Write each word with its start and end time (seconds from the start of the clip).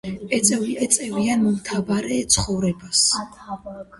ეწევიან 0.85 1.43
მომთაბარე 1.49 2.17
ცხოვრებას. 2.37 3.05